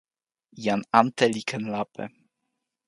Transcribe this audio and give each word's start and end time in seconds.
jan 0.63 0.81
ante 0.99 1.25
li 1.33 1.41
ken 1.49 1.63
lape. 1.73 2.05